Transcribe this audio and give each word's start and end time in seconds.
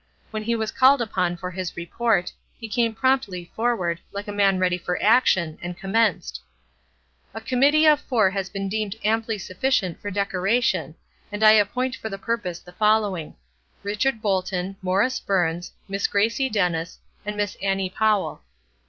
When 0.31 0.41
he 0.41 0.55
was 0.55 0.71
called 0.71 0.99
upon 0.99 1.37
for 1.37 1.51
his 1.51 1.77
report, 1.77 2.33
he 2.59 2.67
came 2.67 2.95
promptly 2.95 3.51
forward, 3.55 3.99
like 4.11 4.27
a 4.27 4.31
man 4.31 4.57
ready 4.57 4.79
for 4.79 4.99
action, 4.99 5.59
and 5.61 5.77
commenced: 5.77 6.41
"A 7.35 7.39
committee 7.39 7.85
of 7.85 8.01
four 8.01 8.31
has 8.31 8.49
been 8.49 8.67
deemed 8.67 8.95
amply 9.03 9.37
sufficient 9.37 10.01
for 10.01 10.09
decoration, 10.09 10.95
and 11.31 11.43
I 11.43 11.51
appoint 11.51 11.95
for 11.95 12.09
the 12.09 12.17
purpose 12.17 12.57
the 12.57 12.71
following: 12.71 13.35
Richard 13.83 14.23
Bolton, 14.23 14.75
Morris 14.81 15.19
Burns, 15.19 15.71
Miss 15.87 16.07
Gracie 16.07 16.49
Dennis, 16.49 16.97
and 17.23 17.37
Miss 17.37 17.53
Annie 17.61 17.91
Powell." 17.91 18.41